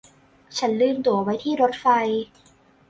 [0.57, 1.85] ฉันลืมตั๋วไว้ที่รถไฟ